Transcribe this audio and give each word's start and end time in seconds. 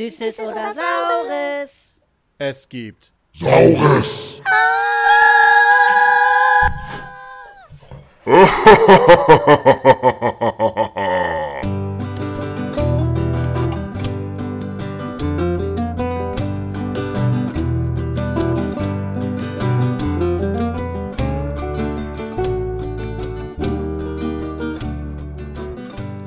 Süßes 0.00 0.40
oder 0.40 0.72
Saures? 0.72 2.00
Es 2.38 2.66
gibt 2.66 3.12
Saures! 3.34 4.40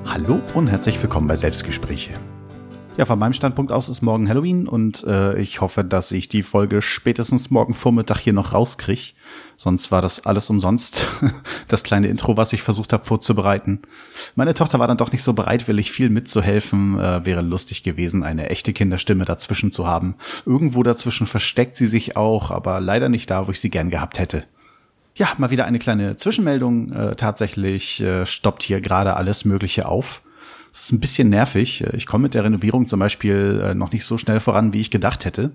Hallo 0.05 0.39
und 0.53 0.67
herzlich 0.67 1.01
willkommen 1.01 1.27
bei 1.27 1.35
Selbstgespräche. 1.35 2.13
Ja, 2.95 3.05
von 3.07 3.17
meinem 3.17 3.33
Standpunkt 3.33 3.71
aus 3.71 3.89
ist 3.89 4.03
morgen 4.03 4.29
Halloween 4.29 4.67
und 4.67 5.03
äh, 5.05 5.39
ich 5.39 5.61
hoffe, 5.61 5.83
dass 5.83 6.11
ich 6.11 6.29
die 6.29 6.43
Folge 6.43 6.83
spätestens 6.83 7.49
morgen 7.49 7.73
Vormittag 7.73 8.19
hier 8.19 8.33
noch 8.33 8.53
rauskrieg. 8.53 9.15
Sonst 9.57 9.91
war 9.91 10.03
das 10.03 10.25
alles 10.27 10.49
umsonst. 10.49 11.07
Das 11.69 11.81
kleine 11.81 12.07
Intro, 12.07 12.37
was 12.37 12.53
ich 12.53 12.61
versucht 12.61 12.93
habe 12.93 13.03
vorzubereiten. 13.03 13.81
Meine 14.35 14.53
Tochter 14.53 14.77
war 14.77 14.87
dann 14.87 14.97
doch 14.97 15.11
nicht 15.11 15.23
so 15.23 15.33
bereitwillig, 15.33 15.91
viel 15.91 16.09
mitzuhelfen. 16.09 16.99
Äh, 16.99 17.25
wäre 17.25 17.41
lustig 17.41 17.81
gewesen, 17.81 18.21
eine 18.21 18.51
echte 18.51 18.73
Kinderstimme 18.73 19.25
dazwischen 19.25 19.71
zu 19.71 19.87
haben. 19.87 20.13
Irgendwo 20.45 20.83
dazwischen 20.83 21.25
versteckt 21.25 21.75
sie 21.75 21.87
sich 21.87 22.15
auch, 22.15 22.51
aber 22.51 22.79
leider 22.79 23.09
nicht 23.09 23.31
da, 23.31 23.47
wo 23.47 23.51
ich 23.51 23.59
sie 23.59 23.71
gern 23.71 23.89
gehabt 23.89 24.19
hätte. 24.19 24.43
Ja, 25.15 25.29
mal 25.37 25.49
wieder 25.49 25.65
eine 25.65 25.79
kleine 25.79 26.15
Zwischenmeldung. 26.15 26.91
Äh, 26.91 27.15
tatsächlich 27.15 28.01
äh, 28.01 28.27
stoppt 28.27 28.61
hier 28.61 28.81
gerade 28.81 29.15
alles 29.15 29.45
Mögliche 29.45 29.87
auf. 29.87 30.21
Es 30.73 30.81
ist 30.81 30.91
ein 30.91 30.99
bisschen 30.99 31.29
nervig. 31.29 31.85
Ich 31.93 32.07
komme 32.07 32.23
mit 32.23 32.33
der 32.33 32.43
Renovierung 32.43 32.87
zum 32.87 32.99
Beispiel 32.99 33.61
äh, 33.63 33.75
noch 33.75 33.91
nicht 33.91 34.05
so 34.05 34.17
schnell 34.17 34.39
voran, 34.39 34.73
wie 34.73 34.81
ich 34.81 34.89
gedacht 34.89 35.23
hätte. 35.23 35.51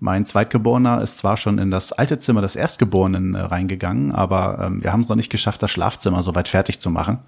Mein 0.00 0.24
Zweitgeborener 0.24 1.02
ist 1.02 1.18
zwar 1.18 1.36
schon 1.36 1.58
in 1.58 1.70
das 1.70 1.92
alte 1.92 2.18
Zimmer 2.18 2.40
des 2.40 2.56
Erstgeborenen 2.56 3.34
äh, 3.34 3.40
reingegangen, 3.40 4.10
aber 4.10 4.58
ähm, 4.64 4.82
wir 4.82 4.90
haben 4.90 5.02
es 5.02 5.08
noch 5.10 5.16
nicht 5.16 5.30
geschafft, 5.30 5.62
das 5.62 5.70
Schlafzimmer 5.70 6.22
soweit 6.22 6.48
fertig 6.48 6.80
zu 6.80 6.88
machen. 6.88 7.18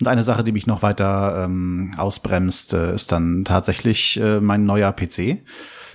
Und 0.00 0.08
eine 0.08 0.22
Sache, 0.22 0.42
die 0.42 0.52
mich 0.52 0.66
noch 0.66 0.80
weiter 0.80 1.44
ähm, 1.44 1.92
ausbremst, 1.98 2.72
äh, 2.72 2.94
ist 2.94 3.12
dann 3.12 3.44
tatsächlich 3.44 4.18
äh, 4.18 4.40
mein 4.40 4.64
neuer 4.64 4.92
PC, 4.92 5.42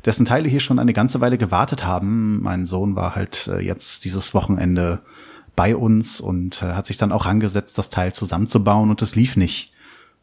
dessen 0.06 0.26
Teile 0.26 0.48
hier 0.48 0.60
schon 0.60 0.78
eine 0.78 0.94
ganze 0.94 1.22
Weile 1.22 1.40
gewartet 1.40 1.86
haben. 1.86 2.40
Mein 2.44 2.68
Sohn 2.68 2.96
war 2.96 3.16
halt 3.16 3.50
jetzt 3.62 4.06
dieses 4.06 4.34
Wochenende 4.34 5.00
bei 5.56 5.76
uns 5.76 6.20
und 6.20 6.62
hat 6.62 6.86
sich 6.86 6.98
dann 6.98 7.14
auch 7.14 7.26
angesetzt, 7.26 7.78
das 7.78 7.90
Teil 7.90 8.14
zusammenzubauen 8.14 8.90
und 8.90 9.02
es 9.02 9.16
lief 9.16 9.38
nicht. 9.38 9.73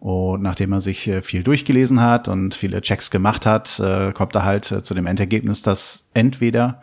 Und 0.01 0.41
nachdem 0.41 0.73
er 0.73 0.81
sich 0.81 1.07
äh, 1.07 1.21
viel 1.21 1.43
durchgelesen 1.43 2.01
hat 2.01 2.27
und 2.27 2.55
viele 2.55 2.81
Checks 2.81 3.11
gemacht 3.11 3.45
hat, 3.45 3.79
äh, 3.81 4.13
kommt 4.13 4.35
er 4.35 4.45
halt 4.45 4.73
äh, 4.73 4.83
zu 4.83 4.95
dem 4.95 5.07
Endergebnis, 5.07 5.61
dass 5.63 6.09
entweder 6.15 6.81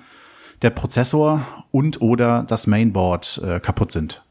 der 0.62 0.70
Prozessor 0.70 1.42
und 1.72 2.00
oder 2.02 2.44
das 2.48 2.66
Mainboard 2.66 3.44
kaputt 3.62 3.92
sind. 3.92 4.24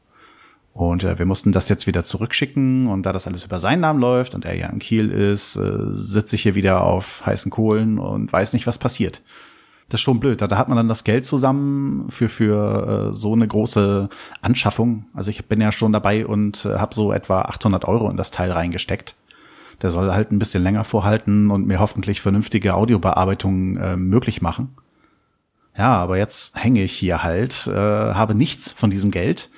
Und 0.73 1.03
wir 1.03 1.25
mussten 1.25 1.53
das 1.53 1.69
jetzt 1.69 1.87
wieder 1.87 2.03
zurückschicken 2.03 2.87
und 2.87 3.03
da 3.03 3.13
das 3.13 3.27
alles 3.27 3.45
über 3.45 3.61
seinen 3.61 3.79
Namen 3.79 4.01
läuft 4.01 4.35
und 4.35 4.43
er 4.43 4.53
ja 4.53 4.67
in 4.67 4.79
Kiel 4.79 5.09
ist, 5.09 5.53
sitze 5.53 6.35
ich 6.35 6.41
hier 6.41 6.53
wieder 6.55 6.83
auf 6.83 7.25
heißen 7.25 7.49
Kohlen 7.49 7.97
und 7.97 8.33
weiß 8.33 8.51
nicht, 8.51 8.67
was 8.67 8.77
passiert 8.77 9.21
das 9.89 9.99
ist 9.99 10.03
schon 10.03 10.19
blöd. 10.19 10.41
Da, 10.41 10.57
hat 10.57 10.67
man 10.67 10.75
dann 10.75 10.89
das 10.89 11.03
Geld 11.03 11.25
zusammen 11.25 12.09
für 12.09 12.27
für 12.27 13.09
äh, 13.09 13.13
so 13.13 13.33
eine 13.33 13.47
große 13.47 14.09
Anschaffung. 14.41 15.05
Also 15.13 15.31
ich 15.31 15.45
bin 15.45 15.61
ja 15.61 15.71
schon 15.71 15.93
dabei 15.93 16.25
und 16.25 16.65
äh, 16.65 16.75
habe 16.75 16.93
so 16.93 17.13
etwa 17.13 17.43
800 17.43 17.85
Euro 17.85 18.09
in 18.09 18.17
das 18.17 18.31
Teil 18.31 18.51
reingesteckt. 18.51 19.15
Der 19.81 19.89
soll 19.89 20.11
halt 20.11 20.31
ein 20.31 20.39
bisschen 20.39 20.63
länger 20.63 20.83
vorhalten 20.83 21.51
und 21.51 21.67
mir 21.67 21.79
hoffentlich 21.79 22.19
vernünftige 22.19 22.73
Audiobearbeitung 22.73 23.77
äh, 23.77 23.95
möglich 23.95 24.41
machen. 24.41 24.75
Ja, 25.77 25.95
aber 25.95 26.17
jetzt 26.17 26.55
hänge 26.55 26.83
ich 26.83 26.93
hier 26.93 27.23
halt, 27.23 27.67
äh, 27.67 27.71
habe 27.71 28.33
nichts 28.33 28.71
von 28.71 28.89
diesem 28.89 29.11
Geld. 29.11 29.49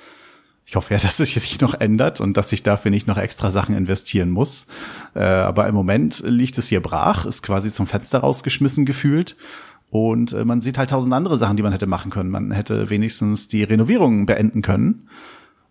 Ich 0.66 0.76
hoffe 0.76 0.94
ja, 0.94 1.00
dass 1.02 1.18
es 1.18 1.34
sich 1.34 1.60
noch 1.60 1.74
ändert 1.74 2.20
und 2.20 2.36
dass 2.36 2.52
ich 2.52 2.62
dafür 2.62 2.92
nicht 2.92 3.08
noch 3.08 3.18
extra 3.18 3.50
Sachen 3.50 3.74
investieren 3.74 4.30
muss. 4.30 4.68
Äh, 5.14 5.24
aber 5.24 5.66
im 5.66 5.74
Moment 5.74 6.22
liegt 6.24 6.56
es 6.58 6.68
hier 6.68 6.80
brach, 6.80 7.24
ist 7.24 7.42
quasi 7.42 7.72
zum 7.72 7.88
Fenster 7.88 8.20
rausgeschmissen 8.20 8.84
gefühlt. 8.84 9.36
Und 9.90 10.32
äh, 10.32 10.44
man 10.44 10.60
sieht 10.60 10.78
halt 10.78 10.90
tausend 10.90 11.12
andere 11.12 11.36
Sachen, 11.36 11.56
die 11.56 11.62
man 11.62 11.72
hätte 11.72 11.86
machen 11.86 12.10
können. 12.10 12.30
Man 12.30 12.52
hätte 12.52 12.90
wenigstens 12.90 13.48
die 13.48 13.64
Renovierung 13.64 14.26
beenden 14.26 14.62
können. 14.62 15.08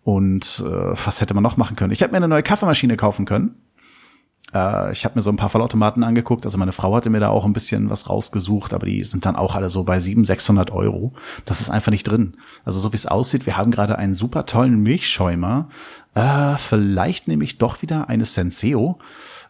Und 0.02 0.62
äh, 0.64 0.70
was 1.04 1.20
hätte 1.20 1.34
man 1.34 1.42
noch 1.42 1.56
machen 1.56 1.76
können? 1.76 1.92
Ich 1.92 2.00
hätte 2.00 2.12
mir 2.12 2.18
eine 2.18 2.28
neue 2.28 2.42
Kaffeemaschine 2.42 2.96
kaufen 2.96 3.24
können. 3.24 3.56
Äh, 4.54 4.92
ich 4.92 5.04
habe 5.04 5.14
mir 5.16 5.22
so 5.22 5.30
ein 5.30 5.36
paar 5.36 5.48
Vollautomaten 5.48 6.04
angeguckt. 6.04 6.44
Also 6.44 6.58
meine 6.58 6.72
Frau 6.72 6.94
hatte 6.94 7.10
mir 7.10 7.20
da 7.20 7.28
auch 7.28 7.44
ein 7.44 7.52
bisschen 7.52 7.90
was 7.90 8.08
rausgesucht, 8.08 8.74
aber 8.74 8.86
die 8.86 9.02
sind 9.04 9.26
dann 9.26 9.36
auch 9.36 9.54
alle 9.54 9.70
so 9.70 9.84
bei 9.84 9.98
700, 9.98 10.26
600 10.26 10.70
Euro. 10.70 11.12
Das 11.44 11.60
ist 11.60 11.70
einfach 11.70 11.92
nicht 11.92 12.04
drin. 12.04 12.36
Also 12.64 12.80
so 12.80 12.92
wie 12.92 12.96
es 12.96 13.06
aussieht, 13.06 13.46
wir 13.46 13.56
haben 13.56 13.70
gerade 13.70 13.98
einen 13.98 14.14
super 14.14 14.46
tollen 14.46 14.80
Milchschäumer. 14.80 15.68
Äh, 16.14 16.56
vielleicht 16.56 17.28
nehme 17.28 17.44
ich 17.44 17.58
doch 17.58 17.82
wieder 17.82 18.08
eine 18.08 18.24
Senseo. 18.24 18.98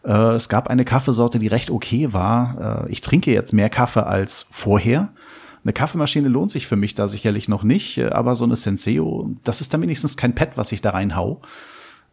Äh, 0.03 0.33
es 0.35 0.49
gab 0.49 0.67
eine 0.67 0.85
Kaffeesorte, 0.85 1.39
die 1.39 1.47
recht 1.47 1.69
okay 1.69 2.13
war. 2.13 2.85
Äh, 2.85 2.91
ich 2.91 3.01
trinke 3.01 3.31
jetzt 3.31 3.53
mehr 3.53 3.69
Kaffee 3.69 4.05
als 4.05 4.45
vorher. 4.49 5.09
Eine 5.63 5.73
Kaffeemaschine 5.73 6.27
lohnt 6.27 6.49
sich 6.49 6.65
für 6.65 6.75
mich 6.75 6.95
da 6.95 7.07
sicherlich 7.07 7.47
noch 7.47 7.63
nicht, 7.63 7.97
äh, 7.97 8.09
aber 8.09 8.35
so 8.35 8.45
eine 8.45 8.55
Senseo, 8.55 9.31
das 9.43 9.61
ist 9.61 9.73
dann 9.73 9.81
wenigstens 9.81 10.17
kein 10.17 10.33
Pad, 10.33 10.57
was 10.57 10.71
ich 10.71 10.81
da 10.81 10.91
reinhau. 10.91 11.41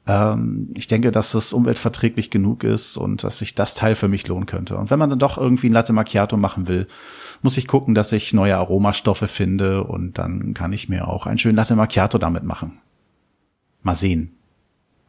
Ähm, 0.06 0.68
ich 0.76 0.86
denke, 0.86 1.12
dass 1.12 1.34
es 1.34 1.52
umweltverträglich 1.52 2.30
genug 2.30 2.64
ist 2.64 2.96
und 2.96 3.24
dass 3.24 3.38
sich 3.38 3.54
das 3.54 3.74
Teil 3.74 3.94
für 3.94 4.08
mich 4.08 4.26
lohnen 4.28 4.46
könnte. 4.46 4.76
Und 4.76 4.90
wenn 4.90 4.98
man 4.98 5.10
dann 5.10 5.18
doch 5.18 5.38
irgendwie 5.38 5.68
ein 5.68 5.72
Latte 5.72 5.92
Macchiato 5.92 6.36
machen 6.36 6.68
will, 6.68 6.88
muss 7.42 7.56
ich 7.56 7.66
gucken, 7.66 7.94
dass 7.94 8.12
ich 8.12 8.34
neue 8.34 8.56
Aromastoffe 8.56 9.28
finde 9.28 9.84
und 9.84 10.18
dann 10.18 10.54
kann 10.54 10.72
ich 10.72 10.88
mir 10.88 11.08
auch 11.08 11.26
einen 11.26 11.38
schönen 11.38 11.56
Latte 11.56 11.76
Macchiato 11.76 12.18
damit 12.18 12.42
machen. 12.42 12.78
Mal 13.82 13.94
sehen. 13.94 14.37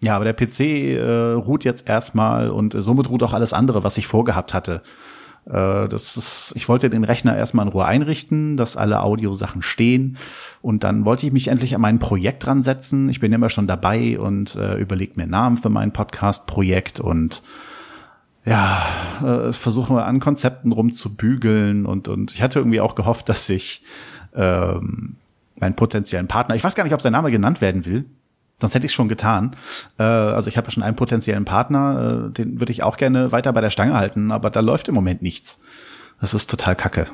Ja, 0.01 0.15
aber 0.15 0.25
der 0.25 0.33
PC 0.33 0.59
äh, 0.61 1.31
ruht 1.33 1.65
jetzt 1.65 1.89
erstmal 1.89 2.49
und 2.49 2.73
äh, 2.73 2.81
somit 2.81 3.09
ruht 3.09 3.21
auch 3.23 3.33
alles 3.33 3.53
andere, 3.53 3.83
was 3.83 3.97
ich 3.97 4.07
vorgehabt 4.07 4.53
hatte. 4.53 4.81
Äh, 5.45 5.87
das 5.89 6.15
ist, 6.15 6.53
ich 6.55 6.69
wollte 6.69 6.89
den 6.89 7.03
Rechner 7.03 7.35
erstmal 7.35 7.65
in 7.65 7.71
Ruhe 7.71 7.85
einrichten, 7.85 8.55
dass 8.55 8.77
alle 8.77 9.01
Audiosachen 9.01 9.61
stehen 9.61 10.17
und 10.61 10.83
dann 10.83 11.05
wollte 11.05 11.25
ich 11.25 11.33
mich 11.33 11.49
endlich 11.49 11.75
an 11.75 11.81
mein 11.81 11.99
Projekt 11.99 12.45
dran 12.45 12.61
setzen. 12.61 13.09
Ich 13.09 13.19
bin 13.19 13.33
immer 13.33 13.49
schon 13.49 13.67
dabei 13.67 14.19
und 14.19 14.55
äh, 14.55 14.77
überlege 14.77 15.13
mir 15.17 15.27
Namen 15.27 15.57
für 15.57 15.69
mein 15.69 15.91
Podcast-Projekt 15.91 16.99
und 16.99 17.41
ja, 18.45 18.81
äh, 19.21 19.51
versuche 19.51 19.91
mal 19.91 20.03
an 20.03 20.19
Konzepten 20.21 20.71
rumzubügeln 20.71 21.85
und 21.85 22.07
und 22.07 22.31
ich 22.31 22.41
hatte 22.41 22.59
irgendwie 22.59 22.79
auch 22.79 22.95
gehofft, 22.95 23.27
dass 23.27 23.49
ich 23.49 23.83
ähm, 24.33 25.17
meinen 25.55 25.75
potenziellen 25.75 26.27
Partner, 26.27 26.55
ich 26.55 26.63
weiß 26.63 26.75
gar 26.75 26.85
nicht, 26.85 26.93
ob 26.93 27.01
sein 27.01 27.11
Name 27.11 27.31
genannt 27.31 27.59
werden 27.59 27.85
will, 27.85 28.05
Sonst 28.59 28.75
hätte 28.75 28.85
ich 28.85 28.93
schon 28.93 29.09
getan. 29.09 29.55
Äh, 29.97 30.03
also 30.03 30.49
ich 30.49 30.57
habe 30.57 30.67
ja 30.67 30.71
schon 30.71 30.83
einen 30.83 30.95
potenziellen 30.95 31.45
Partner, 31.45 32.27
äh, 32.27 32.31
den 32.31 32.59
würde 32.59 32.71
ich 32.71 32.83
auch 32.83 32.97
gerne 32.97 33.31
weiter 33.31 33.53
bei 33.53 33.61
der 33.61 33.69
Stange 33.69 33.95
halten, 33.95 34.31
aber 34.31 34.49
da 34.49 34.59
läuft 34.59 34.87
im 34.87 34.95
Moment 34.95 35.21
nichts. 35.21 35.59
Das 36.19 36.33
ist 36.33 36.49
total 36.49 36.75
kacke. 36.75 37.07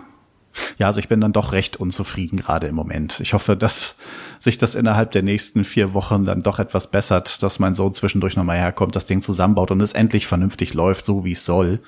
Ja, 0.78 0.88
also 0.88 1.00
ich 1.00 1.10
bin 1.10 1.22
dann 1.22 1.34
doch 1.34 1.52
recht 1.52 1.78
unzufrieden 1.78 2.38
gerade 2.38 2.68
im 2.68 2.76
Moment. 2.76 3.20
Ich 3.20 3.34
hoffe, 3.34 3.58
dass 3.58 3.96
sich 4.40 4.58
das 4.58 4.76
innerhalb 4.76 5.12
der 5.12 5.22
nächsten 5.22 5.64
vier 5.64 5.94
Wochen 5.94 6.26
dann 6.26 6.42
doch 6.42 6.60
etwas 6.60 6.92
bessert, 6.92 7.44
dass 7.44 7.60
mein 7.60 7.74
Sohn 7.74 7.94
zwischendurch 7.94 8.36
nochmal 8.36 8.58
herkommt, 8.58 8.96
das 8.96 9.06
Ding 9.06 9.22
zusammenbaut 9.22 9.72
und 9.72 9.82
es 9.82 9.94
endlich 9.94 10.28
vernünftig 10.28 10.74
läuft, 10.74 11.06
so 11.06 11.26
wie 11.26 11.34
es 11.34 11.46
soll. 11.46 11.82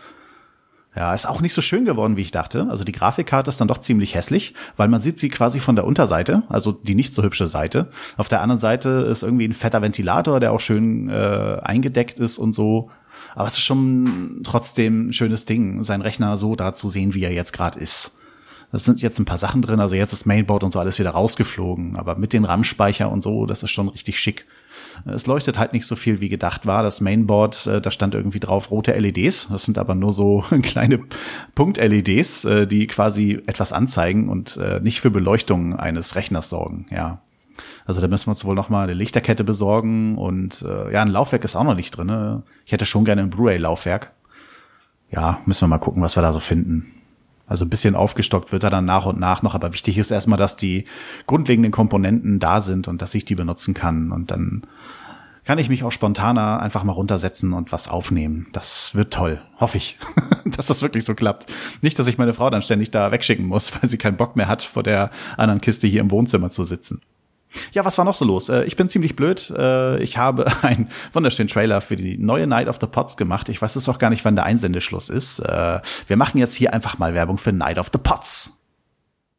Ja, 0.97 1.13
ist 1.13 1.27
auch 1.27 1.41
nicht 1.41 1.53
so 1.53 1.61
schön 1.61 1.85
geworden, 1.85 2.17
wie 2.17 2.21
ich 2.21 2.31
dachte. 2.31 2.65
Also 2.71 2.83
die 2.83 2.91
Grafikkarte 2.91 3.49
ist 3.49 3.61
dann 3.61 3.67
doch 3.67 3.77
ziemlich 3.77 4.15
hässlich, 4.15 4.55
weil 4.77 4.87
man 4.87 4.99
sieht 4.99 5.19
sie 5.19 5.29
quasi 5.29 5.59
von 5.59 5.75
der 5.75 5.85
Unterseite, 5.85 6.41
also 6.49 6.71
die 6.71 6.95
nicht 6.95 7.13
so 7.13 7.21
hübsche 7.21 7.45
Seite. 7.45 7.91
Auf 8.17 8.29
der 8.29 8.41
anderen 8.41 8.59
Seite 8.59 8.89
ist 9.07 9.21
irgendwie 9.21 9.47
ein 9.47 9.53
fetter 9.53 9.83
Ventilator, 9.83 10.39
der 10.39 10.51
auch 10.51 10.59
schön 10.59 11.07
äh, 11.07 11.59
eingedeckt 11.61 12.19
ist 12.19 12.39
und 12.39 12.53
so. 12.53 12.89
Aber 13.35 13.47
es 13.47 13.53
ist 13.53 13.63
schon 13.63 14.41
trotzdem 14.43 15.09
ein 15.09 15.13
schönes 15.13 15.45
Ding, 15.45 15.83
seinen 15.83 16.01
Rechner 16.01 16.35
so 16.35 16.55
da 16.55 16.73
zu 16.73 16.89
sehen, 16.89 17.13
wie 17.13 17.23
er 17.23 17.31
jetzt 17.31 17.53
gerade 17.53 17.77
ist. 17.77 18.17
Das 18.71 18.83
sind 18.83 19.01
jetzt 19.01 19.17
ein 19.19 19.25
paar 19.25 19.37
Sachen 19.37 19.61
drin, 19.61 19.79
also 19.79 19.95
jetzt 19.95 20.11
ist 20.11 20.25
Mainboard 20.25 20.63
und 20.63 20.73
so 20.73 20.79
alles 20.79 20.99
wieder 20.99 21.11
rausgeflogen, 21.11 21.95
aber 21.95 22.17
mit 22.17 22.33
den 22.33 22.43
RAM-Speicher 22.43 23.09
und 23.09 23.21
so, 23.21 23.45
das 23.45 23.63
ist 23.63 23.71
schon 23.71 23.87
richtig 23.87 24.19
schick. 24.19 24.45
Es 25.05 25.25
leuchtet 25.25 25.57
halt 25.57 25.73
nicht 25.73 25.85
so 25.85 25.95
viel, 25.95 26.21
wie 26.21 26.29
gedacht 26.29 26.65
war. 26.65 26.83
Das 26.83 27.01
Mainboard, 27.01 27.67
äh, 27.67 27.81
da 27.81 27.91
stand 27.91 28.15
irgendwie 28.15 28.39
drauf 28.39 28.71
rote 28.71 28.93
LEDs. 28.97 29.47
Das 29.49 29.63
sind 29.63 29.77
aber 29.77 29.95
nur 29.95 30.11
so 30.11 30.43
kleine 30.63 30.99
Punkt-LEDs, 31.55 32.45
äh, 32.45 32.67
die 32.67 32.87
quasi 32.87 33.41
etwas 33.47 33.73
anzeigen 33.73 34.27
und 34.27 34.57
äh, 34.57 34.79
nicht 34.81 34.99
für 34.99 35.11
Beleuchtung 35.11 35.75
eines 35.75 36.15
Rechners 36.15 36.49
sorgen. 36.49 36.87
Ja, 36.91 37.21
also 37.85 38.01
da 38.01 38.07
müssen 38.07 38.27
wir 38.27 38.31
uns 38.31 38.45
wohl 38.45 38.55
noch 38.55 38.69
mal 38.69 38.83
eine 38.83 38.93
Lichterkette 38.93 39.43
besorgen 39.43 40.17
und 40.17 40.61
äh, 40.61 40.91
ja, 40.91 41.01
ein 41.01 41.09
Laufwerk 41.09 41.43
ist 41.43 41.55
auch 41.55 41.63
noch 41.63 41.75
nicht 41.75 41.91
drin. 41.91 42.07
Ne? 42.07 42.43
Ich 42.65 42.71
hätte 42.71 42.85
schon 42.85 43.05
gerne 43.05 43.21
ein 43.21 43.29
Blu-ray-Laufwerk. 43.29 44.11
Ja, 45.09 45.39
müssen 45.45 45.61
wir 45.61 45.67
mal 45.69 45.77
gucken, 45.77 46.01
was 46.01 46.17
wir 46.17 46.21
da 46.21 46.33
so 46.33 46.39
finden. 46.39 46.96
Also 47.47 47.65
ein 47.65 47.69
bisschen 47.69 47.95
aufgestockt 47.95 48.51
wird 48.51 48.63
er 48.63 48.69
dann 48.69 48.85
nach 48.85 49.05
und 49.05 49.19
nach 49.19 49.41
noch, 49.41 49.55
aber 49.55 49.73
wichtig 49.73 49.97
ist 49.97 50.11
erstmal, 50.11 50.37
dass 50.37 50.57
die 50.57 50.83
grundlegenden 51.25 51.71
Komponenten 51.71 52.39
da 52.39 52.61
sind 52.61 52.87
und 52.87 53.01
dass 53.01 53.15
ich 53.15 53.25
die 53.25 53.35
benutzen 53.35 53.73
kann 53.73 54.11
und 54.11 54.31
dann 54.31 54.63
kann 55.45 55.59
ich 55.59 55.69
mich 55.69 55.85
auch 55.85 55.93
spontaner 55.93 56.59
einfach 56.59 56.83
mal 56.83 56.91
runtersetzen 56.91 57.53
und 57.53 57.71
was 57.71 57.87
aufnehmen. 57.87 58.47
Das 58.51 58.95
wird 58.95 59.13
toll. 59.13 59.41
Hoffe 59.61 59.77
ich, 59.77 59.97
dass 60.45 60.65
das 60.65 60.81
wirklich 60.81 61.05
so 61.05 61.15
klappt. 61.15 61.45
Nicht, 61.81 61.97
dass 61.97 62.07
ich 62.07 62.17
meine 62.17 62.33
Frau 62.33 62.49
dann 62.49 62.61
ständig 62.61 62.91
da 62.91 63.13
wegschicken 63.13 63.45
muss, 63.45 63.73
weil 63.81 63.89
sie 63.89 63.97
keinen 63.97 64.17
Bock 64.17 64.35
mehr 64.35 64.49
hat, 64.49 64.61
vor 64.61 64.83
der 64.83 65.09
anderen 65.37 65.61
Kiste 65.61 65.87
hier 65.87 66.01
im 66.01 66.11
Wohnzimmer 66.11 66.49
zu 66.49 66.65
sitzen. 66.65 67.01
Ja, 67.71 67.85
was 67.85 67.97
war 67.97 68.05
noch 68.05 68.15
so 68.15 68.25
los? 68.25 68.49
Äh, 68.49 68.63
ich 68.63 68.75
bin 68.75 68.89
ziemlich 68.89 69.15
blöd. 69.15 69.53
Äh, 69.55 70.01
ich 70.01 70.17
habe 70.17 70.45
einen 70.61 70.89
wunderschönen 71.13 71.49
Trailer 71.49 71.81
für 71.81 71.95
die 71.95 72.17
neue 72.17 72.47
Night 72.47 72.67
of 72.67 72.77
the 72.79 72.87
Pots 72.87 73.17
gemacht. 73.17 73.49
Ich 73.49 73.61
weiß 73.61 73.75
jetzt 73.75 73.87
auch 73.87 73.99
gar 73.99 74.09
nicht, 74.09 74.23
wann 74.25 74.35
der 74.35 74.45
Einsendeschluss 74.45 75.09
ist. 75.09 75.39
Äh, 75.39 75.79
wir 76.07 76.17
machen 76.17 76.37
jetzt 76.37 76.55
hier 76.55 76.73
einfach 76.73 76.97
mal 76.97 77.13
Werbung 77.13 77.37
für 77.37 77.51
Night 77.51 77.77
of 77.77 77.89
the 77.91 77.99
Pots. 77.99 78.51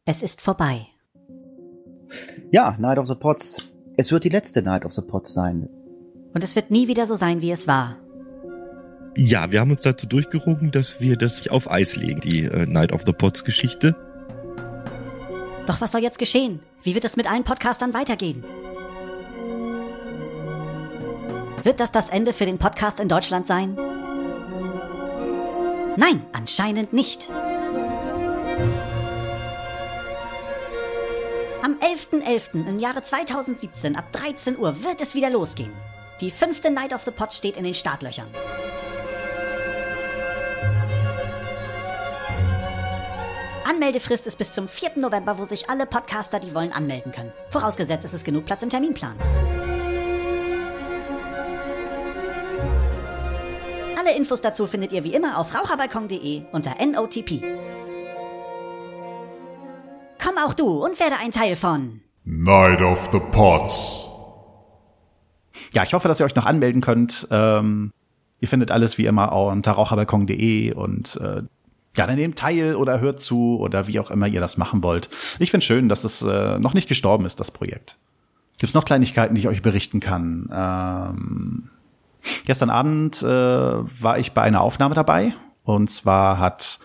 Es 0.04 0.22
ist 0.22 0.40
vorbei. 0.40 0.86
Ja, 2.50 2.76
Night 2.78 2.98
of 2.98 3.06
the 3.06 3.14
Pots. 3.14 3.68
Es 3.96 4.10
wird 4.10 4.24
die 4.24 4.30
letzte 4.30 4.62
Night 4.62 4.84
of 4.84 4.92
the 4.92 5.02
Pots 5.02 5.34
sein. 5.34 5.68
Und 6.32 6.44
es 6.44 6.56
wird 6.56 6.70
nie 6.70 6.88
wieder 6.88 7.06
so 7.06 7.14
sein, 7.14 7.42
wie 7.42 7.50
es 7.50 7.66
war. 7.66 7.96
Ja, 9.16 9.50
wir 9.50 9.60
haben 9.60 9.70
uns 9.70 9.80
dazu 9.82 10.06
durchgerungen, 10.06 10.70
dass 10.70 11.00
wir 11.00 11.16
das 11.16 11.48
auf 11.48 11.70
Eis 11.70 11.96
legen, 11.96 12.20
die 12.20 12.42
Night 12.42 12.92
of 12.92 13.02
the 13.04 13.12
Pots 13.12 13.42
Geschichte. 13.44 13.96
Doch 15.68 15.82
was 15.82 15.92
soll 15.92 16.00
jetzt 16.00 16.18
geschehen? 16.18 16.60
Wie 16.82 16.94
wird 16.94 17.04
es 17.04 17.16
mit 17.16 17.30
allen 17.30 17.44
Podcastern 17.44 17.92
weitergehen? 17.92 18.42
Wird 21.62 21.78
das 21.78 21.92
das 21.92 22.08
Ende 22.08 22.32
für 22.32 22.46
den 22.46 22.56
Podcast 22.56 23.00
in 23.00 23.08
Deutschland 23.08 23.46
sein? 23.46 23.76
Nein, 25.96 26.24
anscheinend 26.32 26.94
nicht. 26.94 27.28
Am 31.62 31.74
11.11. 31.74 32.22
.11. 32.22 32.66
im 32.66 32.78
Jahre 32.78 33.02
2017 33.02 33.94
ab 33.94 34.10
13 34.12 34.58
Uhr 34.58 34.82
wird 34.82 35.02
es 35.02 35.14
wieder 35.14 35.28
losgehen. 35.28 35.74
Die 36.22 36.30
fünfte 36.30 36.70
Night 36.70 36.94
of 36.94 37.02
the 37.02 37.10
Pot 37.10 37.34
steht 37.34 37.58
in 37.58 37.64
den 37.64 37.74
Startlöchern. 37.74 38.28
Anmeldefrist 43.68 44.26
ist 44.26 44.38
bis 44.38 44.54
zum 44.54 44.66
4. 44.66 44.92
November, 44.96 45.36
wo 45.36 45.44
sich 45.44 45.68
alle 45.68 45.84
Podcaster, 45.84 46.40
die 46.40 46.54
wollen, 46.54 46.72
anmelden 46.72 47.12
können. 47.12 47.32
Vorausgesetzt, 47.50 48.02
es 48.02 48.14
ist 48.14 48.24
genug 48.24 48.46
Platz 48.46 48.62
im 48.62 48.70
Terminplan. 48.70 49.14
Alle 53.98 54.16
Infos 54.16 54.40
dazu 54.40 54.66
findet 54.66 54.92
ihr 54.92 55.04
wie 55.04 55.12
immer 55.12 55.36
auf 55.36 55.54
raucherbalkon.de 55.54 56.44
unter 56.50 56.76
NOTP. 56.82 57.42
Komm 60.22 60.38
auch 60.42 60.54
du 60.54 60.82
und 60.82 60.98
werde 60.98 61.16
ein 61.22 61.30
Teil 61.30 61.54
von 61.54 62.00
Night 62.24 62.80
of 62.80 63.10
the 63.12 63.20
Pots. 63.32 64.06
Ja, 65.74 65.82
ich 65.82 65.92
hoffe, 65.92 66.08
dass 66.08 66.20
ihr 66.20 66.24
euch 66.24 66.34
noch 66.34 66.46
anmelden 66.46 66.80
könnt. 66.80 67.28
Ähm, 67.30 67.92
ihr 68.40 68.48
findet 68.48 68.70
alles 68.70 68.96
wie 68.96 69.04
immer 69.04 69.30
unter 69.32 69.72
raucherbalkon.de 69.72 70.72
und 70.72 71.16
äh, 71.20 71.42
ja, 71.98 72.06
dann 72.06 72.16
nehmt 72.16 72.38
teil 72.38 72.76
oder 72.76 73.00
hört 73.00 73.20
zu 73.20 73.58
oder 73.58 73.86
wie 73.86 74.00
auch 74.00 74.10
immer 74.10 74.26
ihr 74.26 74.40
das 74.40 74.56
machen 74.56 74.82
wollt. 74.82 75.10
Ich 75.38 75.50
finde 75.50 75.66
schön, 75.66 75.88
dass 75.88 76.04
es 76.04 76.22
äh, 76.22 76.58
noch 76.58 76.74
nicht 76.74 76.88
gestorben 76.88 77.24
ist, 77.24 77.40
das 77.40 77.50
Projekt. 77.50 77.98
Gibt's 78.58 78.74
noch 78.74 78.84
Kleinigkeiten, 78.84 79.34
die 79.34 79.42
ich 79.42 79.48
euch 79.48 79.62
berichten 79.62 80.00
kann? 80.00 80.48
Ähm, 80.52 81.70
gestern 82.46 82.70
Abend 82.70 83.22
äh, 83.22 83.26
war 83.26 84.18
ich 84.18 84.32
bei 84.32 84.42
einer 84.42 84.60
Aufnahme 84.60 84.94
dabei 84.94 85.34
und 85.64 85.90
zwar 85.90 86.38
hat 86.38 86.80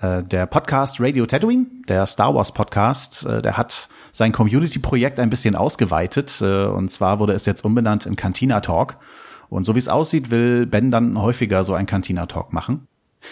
äh, 0.00 0.22
der 0.22 0.46
Podcast 0.46 1.00
Radio 1.00 1.26
Tatooine, 1.26 1.66
der 1.88 2.06
Star 2.06 2.34
Wars 2.34 2.52
Podcast, 2.52 3.26
äh, 3.26 3.42
der 3.42 3.56
hat 3.56 3.88
sein 4.12 4.32
Community-Projekt 4.32 5.18
ein 5.20 5.30
bisschen 5.30 5.56
ausgeweitet. 5.56 6.40
Äh, 6.40 6.66
und 6.66 6.90
zwar 6.90 7.18
wurde 7.18 7.32
es 7.32 7.46
jetzt 7.46 7.64
umbenannt 7.64 8.06
in 8.06 8.16
Cantina 8.16 8.60
Talk. 8.60 8.96
Und 9.48 9.64
so 9.64 9.74
wie 9.74 9.78
es 9.78 9.88
aussieht, 9.88 10.30
will 10.30 10.66
Ben 10.66 10.90
dann 10.90 11.20
häufiger 11.20 11.64
so 11.64 11.74
ein 11.74 11.86
Cantina 11.86 12.26
Talk 12.26 12.52
machen. 12.52 12.86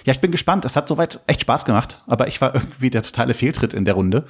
Ja, 0.05 0.13
ich 0.13 0.21
bin 0.21 0.31
gespannt. 0.31 0.65
Es 0.65 0.77
hat 0.77 0.89
soweit 0.89 1.21
echt 1.27 1.43
Spaß 1.43 1.65
gemacht, 1.65 2.03
aber 2.07 2.27
ich 2.27 2.41
war 2.41 2.55
irgendwie 2.55 2.91
der 2.91 3.03
totale 3.03 3.35
Fehltritt 3.35 3.73
in 3.73 3.85
der 3.85 3.95
Runde, 3.95 4.25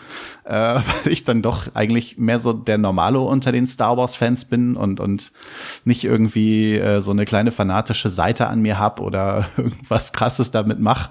äh, 0.44 0.53
weil 0.55 1.12
ich 1.12 1.25
dann 1.25 1.43
doch 1.43 1.75
eigentlich 1.75 2.19
mehr 2.19 2.38
so 2.38 2.53
der 2.53 2.79
Normalo 2.79 3.25
unter 3.25 3.53
den 3.53 3.67
Star 3.67 3.97
Wars 3.97 4.17
Fans 4.17 4.44
bin 4.44 4.76
und 4.76 5.00
und 5.00 5.32
nicht 5.85 6.05
irgendwie 6.05 6.76
äh, 6.76 7.00
so 7.00 7.11
eine 7.11 7.25
kleine 7.25 7.53
fanatische 7.53 8.11
Seite 8.11 8.49
an 8.49 8.61
mir 8.61 8.79
hab 8.79 9.00
oder 9.00 9.47
irgendwas 9.56 10.12
Krasses 10.12 10.50
damit 10.50 10.79
mach. 10.79 11.11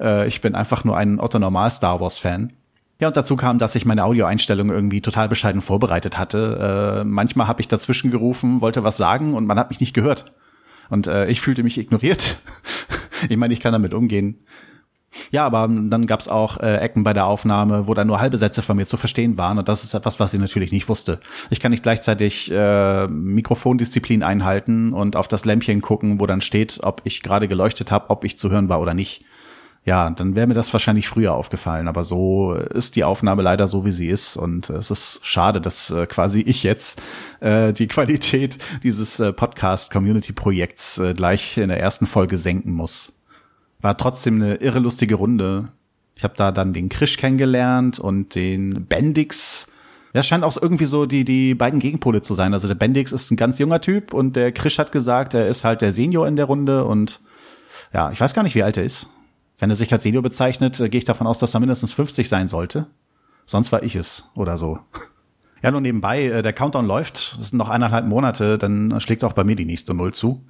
Äh, 0.00 0.26
ich 0.28 0.40
bin 0.40 0.54
einfach 0.54 0.84
nur 0.84 0.96
ein 0.96 1.20
Otto 1.20 1.38
Normal 1.38 1.70
Star 1.70 2.00
Wars 2.00 2.18
Fan. 2.18 2.52
Ja, 3.00 3.08
und 3.08 3.16
dazu 3.16 3.34
kam, 3.34 3.58
dass 3.58 3.74
ich 3.74 3.86
meine 3.86 4.04
Audioeinstellungen 4.04 4.74
irgendwie 4.74 5.00
total 5.00 5.28
bescheiden 5.28 5.62
vorbereitet 5.62 6.18
hatte. 6.18 7.00
Äh, 7.00 7.04
manchmal 7.04 7.46
habe 7.48 7.62
ich 7.62 7.68
dazwischen 7.68 8.10
gerufen, 8.10 8.60
wollte 8.60 8.84
was 8.84 8.98
sagen 8.98 9.32
und 9.32 9.46
man 9.46 9.58
hat 9.58 9.70
mich 9.70 9.80
nicht 9.80 9.94
gehört. 9.94 10.26
Und 10.90 11.06
äh, 11.06 11.26
ich 11.28 11.40
fühlte 11.40 11.62
mich 11.62 11.78
ignoriert. 11.78 12.38
ich 13.28 13.36
meine, 13.36 13.52
ich 13.54 13.60
kann 13.60 13.72
damit 13.72 13.94
umgehen. 13.94 14.38
Ja, 15.32 15.44
aber 15.44 15.68
dann 15.68 16.06
gab's 16.06 16.28
auch 16.28 16.58
äh, 16.58 16.76
Ecken 16.76 17.02
bei 17.02 17.12
der 17.12 17.26
Aufnahme, 17.26 17.88
wo 17.88 17.94
dann 17.94 18.06
nur 18.06 18.20
halbe 18.20 18.36
Sätze 18.36 18.62
von 18.62 18.76
mir 18.76 18.86
zu 18.86 18.96
verstehen 18.96 19.38
waren. 19.38 19.58
Und 19.58 19.68
das 19.68 19.82
ist 19.82 19.94
etwas, 19.94 20.20
was 20.20 20.34
ich 20.34 20.40
natürlich 20.40 20.70
nicht 20.70 20.88
wusste. 20.88 21.18
Ich 21.50 21.58
kann 21.58 21.72
nicht 21.72 21.82
gleichzeitig 21.82 22.50
äh, 22.52 23.08
Mikrofondisziplin 23.08 24.22
einhalten 24.22 24.92
und 24.92 25.16
auf 25.16 25.26
das 25.26 25.44
Lämpchen 25.44 25.80
gucken, 25.80 26.20
wo 26.20 26.26
dann 26.26 26.40
steht, 26.40 26.80
ob 26.82 27.00
ich 27.04 27.22
gerade 27.22 27.48
geleuchtet 27.48 27.90
habe, 27.90 28.10
ob 28.10 28.24
ich 28.24 28.38
zu 28.38 28.50
hören 28.50 28.68
war 28.68 28.80
oder 28.80 28.94
nicht. 28.94 29.24
Ja, 29.84 30.10
dann 30.10 30.34
wäre 30.34 30.46
mir 30.46 30.54
das 30.54 30.72
wahrscheinlich 30.74 31.08
früher 31.08 31.34
aufgefallen. 31.34 31.88
Aber 31.88 32.04
so 32.04 32.52
ist 32.52 32.96
die 32.96 33.04
Aufnahme 33.04 33.42
leider 33.42 33.66
so, 33.66 33.84
wie 33.86 33.92
sie 33.92 34.08
ist. 34.08 34.36
Und 34.36 34.68
es 34.68 34.90
ist 34.90 35.20
schade, 35.22 35.60
dass 35.60 35.90
äh, 35.90 36.06
quasi 36.06 36.40
ich 36.46 36.62
jetzt 36.62 37.00
äh, 37.40 37.72
die 37.72 37.86
Qualität 37.86 38.58
dieses 38.82 39.20
äh, 39.20 39.32
Podcast-Community-Projekts 39.32 40.98
äh, 40.98 41.14
gleich 41.14 41.56
in 41.56 41.68
der 41.68 41.80
ersten 41.80 42.06
Folge 42.06 42.36
senken 42.36 42.72
muss. 42.72 43.14
War 43.80 43.96
trotzdem 43.96 44.42
eine 44.42 44.56
irre 44.56 44.80
lustige 44.80 45.14
Runde. 45.14 45.72
Ich 46.14 46.24
habe 46.24 46.34
da 46.36 46.52
dann 46.52 46.74
den 46.74 46.90
Krisch 46.90 47.16
kennengelernt 47.16 47.98
und 47.98 48.34
den 48.34 48.84
Bendix. 48.86 49.68
Ja, 50.12 50.22
scheint 50.22 50.44
auch 50.44 50.60
irgendwie 50.60 50.84
so 50.84 51.06
die, 51.06 51.24
die 51.24 51.54
beiden 51.54 51.80
Gegenpole 51.80 52.20
zu 52.20 52.34
sein. 52.34 52.52
Also 52.52 52.68
der 52.68 52.74
Bendix 52.74 53.12
ist 53.12 53.30
ein 53.30 53.36
ganz 53.36 53.58
junger 53.58 53.80
Typ 53.80 54.12
und 54.12 54.36
der 54.36 54.52
Krisch 54.52 54.78
hat 54.78 54.92
gesagt, 54.92 55.32
er 55.32 55.48
ist 55.48 55.64
halt 55.64 55.80
der 55.80 55.92
Senior 55.92 56.28
in 56.28 56.36
der 56.36 56.44
Runde 56.44 56.84
und 56.84 57.20
ja, 57.94 58.10
ich 58.10 58.20
weiß 58.20 58.34
gar 58.34 58.42
nicht, 58.42 58.54
wie 58.54 58.62
alt 58.62 58.76
er 58.76 58.84
ist. 58.84 59.08
Wenn 59.60 59.70
er 59.70 59.76
sich 59.76 59.92
als 59.92 60.02
Senior 60.02 60.22
bezeichnet, 60.22 60.80
äh, 60.80 60.88
gehe 60.88 60.98
ich 60.98 61.04
davon 61.04 61.26
aus, 61.26 61.38
dass 61.38 61.54
er 61.54 61.60
mindestens 61.60 61.92
50 61.92 62.28
sein 62.28 62.48
sollte. 62.48 62.86
Sonst 63.44 63.70
war 63.70 63.82
ich 63.82 63.94
es 63.94 64.28
oder 64.34 64.58
so. 64.58 64.80
Ja, 65.62 65.70
nur 65.70 65.82
nebenbei, 65.82 66.24
äh, 66.24 66.40
der 66.40 66.54
Countdown 66.54 66.86
läuft. 66.86 67.36
Es 67.38 67.50
sind 67.50 67.58
noch 67.58 67.68
eineinhalb 67.68 68.06
Monate, 68.06 68.56
dann 68.56 68.98
schlägt 68.98 69.22
auch 69.24 69.34
bei 69.34 69.44
mir 69.44 69.56
die 69.56 69.66
nächste 69.66 69.92
Null 69.92 70.14
zu. 70.14 70.46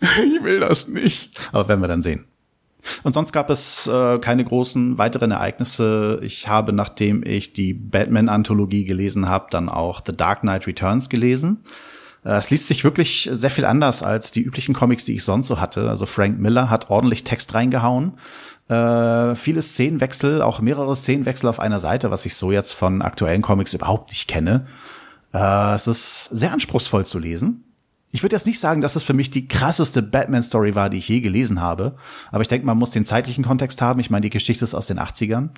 Ich 0.00 0.44
will 0.44 0.60
das 0.60 0.86
nicht. 0.86 1.36
Aber 1.50 1.66
werden 1.66 1.80
wir 1.80 1.88
dann 1.88 2.02
sehen. 2.02 2.28
Und 3.02 3.14
sonst 3.14 3.32
gab 3.32 3.50
es 3.50 3.88
äh, 3.88 4.20
keine 4.20 4.44
großen 4.44 4.96
weiteren 4.96 5.32
Ereignisse. 5.32 6.20
Ich 6.22 6.46
habe, 6.46 6.72
nachdem 6.72 7.24
ich 7.24 7.52
die 7.52 7.74
Batman-Anthologie 7.74 8.84
gelesen 8.84 9.28
habe, 9.28 9.48
dann 9.50 9.68
auch 9.68 10.02
The 10.06 10.16
Dark 10.16 10.42
Knight 10.42 10.68
Returns 10.68 11.08
gelesen. 11.08 11.64
Äh, 12.24 12.30
es 12.32 12.50
liest 12.50 12.66
sich 12.66 12.84
wirklich 12.84 13.28
sehr 13.32 13.50
viel 13.50 13.64
anders 13.64 14.02
als 14.02 14.30
die 14.30 14.42
üblichen 14.42 14.74
Comics, 14.74 15.04
die 15.04 15.14
ich 15.14 15.24
sonst 15.24 15.46
so 15.46 15.60
hatte. 15.60 15.88
Also 15.88 16.06
Frank 16.06 16.38
Miller 16.38 16.70
hat 16.70 16.90
ordentlich 16.90 17.24
Text 17.24 17.54
reingehauen. 17.54 18.14
Äh, 18.68 19.34
viele 19.34 19.62
Szenenwechsel, 19.62 20.42
auch 20.42 20.60
mehrere 20.60 20.94
Szenenwechsel 20.94 21.48
auf 21.48 21.60
einer 21.60 21.80
Seite, 21.80 22.10
was 22.10 22.26
ich 22.26 22.34
so 22.34 22.52
jetzt 22.52 22.72
von 22.72 23.02
aktuellen 23.02 23.42
Comics 23.42 23.74
überhaupt 23.74 24.10
nicht 24.10 24.28
kenne. 24.28 24.66
Äh, 25.32 25.74
es 25.74 25.86
ist 25.86 26.24
sehr 26.24 26.52
anspruchsvoll 26.52 27.06
zu 27.06 27.18
lesen. 27.18 27.64
Ich 28.10 28.22
würde 28.22 28.36
jetzt 28.36 28.46
nicht 28.46 28.58
sagen, 28.58 28.80
dass 28.80 28.96
es 28.96 29.02
für 29.02 29.12
mich 29.12 29.30
die 29.30 29.48
krasseste 29.48 30.02
Batman-Story 30.02 30.74
war, 30.74 30.88
die 30.88 30.96
ich 30.96 31.08
je 31.08 31.20
gelesen 31.20 31.60
habe. 31.60 31.96
Aber 32.30 32.40
ich 32.40 32.48
denke, 32.48 32.66
man 32.66 32.78
muss 32.78 32.90
den 32.90 33.04
zeitlichen 33.04 33.44
Kontext 33.44 33.82
haben. 33.82 34.00
Ich 34.00 34.08
meine, 34.08 34.22
die 34.22 34.30
Geschichte 34.30 34.64
ist 34.64 34.74
aus 34.74 34.86
den 34.86 34.98
80ern. 34.98 35.50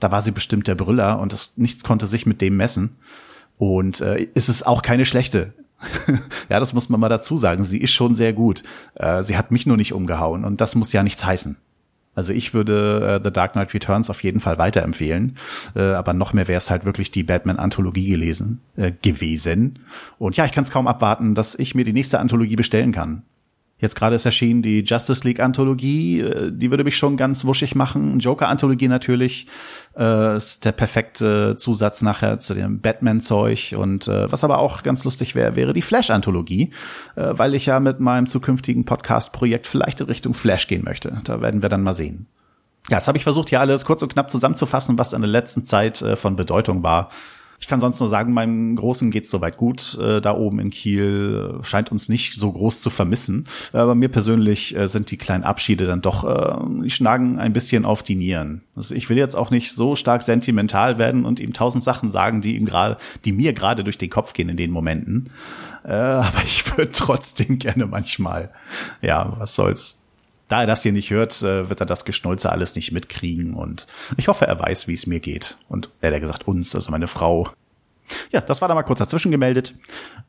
Da 0.00 0.10
war 0.10 0.20
sie 0.20 0.32
bestimmt 0.32 0.66
der 0.66 0.74
Brüller 0.74 1.20
und 1.20 1.32
das, 1.32 1.52
nichts 1.56 1.84
konnte 1.84 2.08
sich 2.08 2.26
mit 2.26 2.40
dem 2.40 2.56
messen. 2.56 2.96
Und 3.56 4.00
äh, 4.00 4.26
ist 4.34 4.48
es 4.48 4.64
auch 4.64 4.82
keine 4.82 5.04
schlechte. 5.04 5.54
ja, 6.48 6.60
das 6.60 6.74
muss 6.74 6.88
man 6.88 7.00
mal 7.00 7.08
dazu 7.08 7.36
sagen. 7.36 7.64
Sie 7.64 7.78
ist 7.78 7.92
schon 7.92 8.14
sehr 8.14 8.32
gut. 8.32 8.62
Äh, 8.94 9.22
sie 9.22 9.36
hat 9.36 9.50
mich 9.50 9.66
nur 9.66 9.76
nicht 9.76 9.92
umgehauen 9.92 10.44
und 10.44 10.60
das 10.60 10.74
muss 10.74 10.92
ja 10.92 11.02
nichts 11.02 11.24
heißen. 11.24 11.56
Also 12.14 12.32
ich 12.32 12.52
würde 12.52 13.20
äh, 13.20 13.24
The 13.24 13.32
Dark 13.32 13.52
Knight 13.52 13.72
Returns 13.72 14.10
auf 14.10 14.22
jeden 14.22 14.40
Fall 14.40 14.58
weiterempfehlen, 14.58 15.36
äh, 15.74 15.80
aber 15.80 16.12
noch 16.12 16.34
mehr 16.34 16.46
wäre 16.46 16.58
es 16.58 16.70
halt 16.70 16.84
wirklich 16.84 17.10
die 17.10 17.22
Batman-Anthologie 17.22 18.08
gelesen 18.08 18.60
äh, 18.76 18.92
gewesen. 19.02 19.78
Und 20.18 20.36
ja, 20.36 20.44
ich 20.44 20.52
kann 20.52 20.64
es 20.64 20.70
kaum 20.70 20.86
abwarten, 20.86 21.34
dass 21.34 21.54
ich 21.54 21.74
mir 21.74 21.84
die 21.84 21.94
nächste 21.94 22.20
Anthologie 22.20 22.56
bestellen 22.56 22.92
kann. 22.92 23.22
Jetzt 23.82 23.96
gerade 23.96 24.14
ist 24.14 24.24
erschienen 24.24 24.62
die 24.62 24.84
Justice 24.84 25.26
League 25.26 25.40
Anthologie, 25.40 26.20
äh, 26.20 26.52
die 26.52 26.70
würde 26.70 26.84
mich 26.84 26.96
schon 26.96 27.16
ganz 27.16 27.44
wuschig 27.44 27.74
machen. 27.74 28.20
Joker 28.20 28.48
Anthologie 28.48 28.86
natürlich 28.86 29.48
äh, 29.98 30.36
ist 30.36 30.64
der 30.64 30.70
perfekte 30.70 31.56
Zusatz 31.56 32.00
nachher 32.00 32.38
zu 32.38 32.54
dem 32.54 32.80
Batman 32.80 33.20
Zeug 33.20 33.74
und 33.76 34.06
äh, 34.06 34.30
was 34.30 34.44
aber 34.44 34.60
auch 34.60 34.84
ganz 34.84 35.02
lustig 35.02 35.34
wäre, 35.34 35.56
wäre 35.56 35.72
die 35.72 35.82
Flash 35.82 36.10
Anthologie, 36.10 36.70
äh, 37.16 37.30
weil 37.32 37.56
ich 37.56 37.66
ja 37.66 37.80
mit 37.80 37.98
meinem 37.98 38.28
zukünftigen 38.28 38.84
Podcast 38.84 39.32
Projekt 39.32 39.66
vielleicht 39.66 40.00
in 40.00 40.06
Richtung 40.06 40.32
Flash 40.32 40.68
gehen 40.68 40.84
möchte. 40.84 41.20
Da 41.24 41.40
werden 41.40 41.60
wir 41.60 41.68
dann 41.68 41.82
mal 41.82 41.94
sehen. 41.94 42.28
Ja, 42.88 42.98
jetzt 42.98 43.08
habe 43.08 43.18
ich 43.18 43.24
versucht, 43.24 43.48
hier 43.48 43.60
alles 43.60 43.84
kurz 43.84 44.02
und 44.02 44.12
knapp 44.12 44.30
zusammenzufassen, 44.30 44.96
was 44.96 45.12
in 45.12 45.22
der 45.22 45.30
letzten 45.30 45.64
Zeit 45.64 46.02
äh, 46.02 46.14
von 46.14 46.36
Bedeutung 46.36 46.84
war. 46.84 47.08
Ich 47.62 47.68
kann 47.68 47.78
sonst 47.78 48.00
nur 48.00 48.08
sagen, 48.08 48.32
meinem 48.32 48.74
Großen 48.74 49.12
geht's 49.12 49.30
soweit 49.30 49.56
gut. 49.56 49.96
Äh, 49.96 50.20
da 50.20 50.36
oben 50.36 50.58
in 50.58 50.70
Kiel 50.70 51.60
scheint 51.62 51.92
uns 51.92 52.08
nicht 52.08 52.34
so 52.34 52.50
groß 52.50 52.82
zu 52.82 52.90
vermissen. 52.90 53.44
Aber 53.72 53.94
mir 53.94 54.08
persönlich 54.08 54.76
äh, 54.76 54.88
sind 54.88 55.12
die 55.12 55.16
kleinen 55.16 55.44
Abschiede 55.44 55.86
dann 55.86 56.02
doch, 56.02 56.24
äh, 56.24 56.82
die 56.82 56.90
schnagen 56.90 57.38
ein 57.38 57.52
bisschen 57.52 57.84
auf 57.84 58.02
die 58.02 58.16
Nieren. 58.16 58.62
Also 58.74 58.96
ich 58.96 59.08
will 59.08 59.16
jetzt 59.16 59.36
auch 59.36 59.52
nicht 59.52 59.72
so 59.72 59.94
stark 59.94 60.22
sentimental 60.22 60.98
werden 60.98 61.24
und 61.24 61.38
ihm 61.38 61.52
tausend 61.52 61.84
Sachen 61.84 62.10
sagen, 62.10 62.40
die 62.40 62.56
ihm 62.56 62.66
gerade, 62.66 62.96
die 63.24 63.30
mir 63.30 63.52
gerade 63.52 63.84
durch 63.84 63.96
den 63.96 64.10
Kopf 64.10 64.32
gehen 64.32 64.48
in 64.48 64.56
den 64.56 64.72
Momenten. 64.72 65.30
Äh, 65.84 65.92
aber 65.92 66.42
ich 66.42 66.76
würde 66.76 66.90
trotzdem 66.90 67.60
gerne 67.60 67.86
manchmal, 67.86 68.50
ja, 69.02 69.36
was 69.38 69.54
soll's. 69.54 70.01
Da 70.52 70.60
er 70.60 70.66
das 70.66 70.82
hier 70.82 70.92
nicht 70.92 71.10
hört, 71.10 71.40
äh, 71.40 71.70
wird 71.70 71.80
er 71.80 71.86
das 71.86 72.04
Geschnulze 72.04 72.52
alles 72.52 72.74
nicht 72.74 72.92
mitkriegen 72.92 73.54
und 73.54 73.86
ich 74.18 74.28
hoffe, 74.28 74.46
er 74.46 74.60
weiß, 74.60 74.86
wie 74.86 74.92
es 74.92 75.06
mir 75.06 75.18
geht. 75.18 75.56
Und 75.66 75.88
er 76.02 76.12
hat 76.12 76.20
gesagt, 76.20 76.46
uns, 76.46 76.74
also 76.74 76.90
meine 76.90 77.08
Frau. 77.08 77.48
Ja, 78.32 78.42
das 78.42 78.60
war 78.60 78.68
da 78.68 78.74
mal 78.74 78.82
kurz 78.82 78.98
dazwischen 78.98 79.30
gemeldet. 79.30 79.74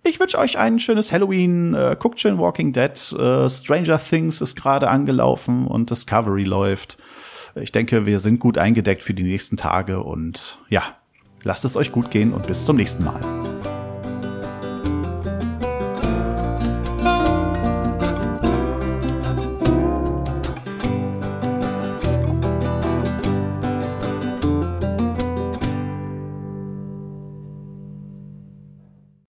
Ich 0.02 0.22
wünsche 0.22 0.38
euch 0.38 0.58
ein 0.58 0.80
schönes 0.80 1.12
Halloween. 1.12 1.74
Äh, 1.74 1.98
guckt 2.00 2.22
schön 2.22 2.40
Walking 2.40 2.72
Dead. 2.72 2.92
Äh, 3.20 3.50
Stranger 3.50 4.02
Things 4.02 4.40
ist 4.40 4.56
gerade 4.56 4.90
angelaufen 4.90 5.68
und 5.68 5.90
Discovery 5.90 6.46
läuft. 6.46 6.98
Ich 7.56 7.74
denke, 7.74 8.06
wir 8.06 8.20
sind 8.20 8.40
gut 8.40 8.58
eingedeckt 8.58 9.04
für 9.04 9.14
die 9.14 9.24
nächsten 9.24 9.58
Tage 9.58 10.02
und 10.02 10.58
ja, 10.70 10.84
lasst 11.44 11.66
es 11.66 11.76
euch 11.76 11.92
gut 11.92 12.12
gehen 12.12 12.32
und 12.32 12.48
bis 12.48 12.64
zum 12.64 12.78
nächsten 12.78 13.04
Mal. 13.04 13.43